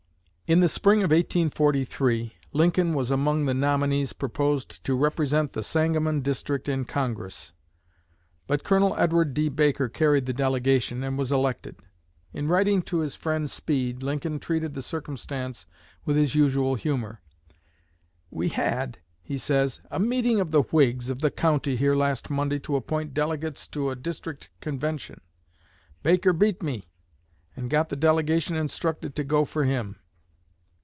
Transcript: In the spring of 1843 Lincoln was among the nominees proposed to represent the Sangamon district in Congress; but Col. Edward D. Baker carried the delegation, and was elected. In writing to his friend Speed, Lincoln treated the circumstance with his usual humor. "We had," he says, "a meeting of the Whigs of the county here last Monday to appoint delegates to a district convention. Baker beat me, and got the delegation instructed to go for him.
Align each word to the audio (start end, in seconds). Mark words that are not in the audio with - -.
In 0.51 0.59
the 0.59 0.67
spring 0.67 0.97
of 0.99 1.11
1843 1.11 2.33
Lincoln 2.51 2.93
was 2.93 3.09
among 3.09 3.45
the 3.45 3.53
nominees 3.53 4.11
proposed 4.11 4.83
to 4.83 4.95
represent 4.97 5.53
the 5.53 5.63
Sangamon 5.63 6.19
district 6.19 6.67
in 6.67 6.83
Congress; 6.83 7.53
but 8.47 8.65
Col. 8.65 8.93
Edward 8.99 9.33
D. 9.33 9.47
Baker 9.47 9.87
carried 9.87 10.25
the 10.25 10.33
delegation, 10.33 11.03
and 11.03 11.17
was 11.17 11.31
elected. 11.31 11.77
In 12.33 12.49
writing 12.49 12.81
to 12.81 12.97
his 12.97 13.15
friend 13.15 13.49
Speed, 13.49 14.03
Lincoln 14.03 14.39
treated 14.39 14.73
the 14.73 14.81
circumstance 14.81 15.67
with 16.03 16.17
his 16.17 16.35
usual 16.35 16.75
humor. 16.75 17.21
"We 18.29 18.49
had," 18.49 18.97
he 19.21 19.37
says, 19.37 19.79
"a 19.89 19.99
meeting 20.01 20.41
of 20.41 20.51
the 20.51 20.63
Whigs 20.63 21.09
of 21.09 21.21
the 21.21 21.31
county 21.31 21.77
here 21.77 21.95
last 21.95 22.29
Monday 22.29 22.59
to 22.59 22.75
appoint 22.75 23.13
delegates 23.13 23.69
to 23.69 23.89
a 23.89 23.95
district 23.95 24.49
convention. 24.59 25.21
Baker 26.03 26.33
beat 26.33 26.61
me, 26.61 26.83
and 27.55 27.69
got 27.69 27.87
the 27.87 27.95
delegation 27.95 28.57
instructed 28.57 29.15
to 29.15 29.23
go 29.23 29.45
for 29.45 29.63
him. 29.63 29.95